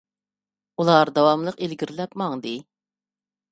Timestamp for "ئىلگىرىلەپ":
1.67-2.19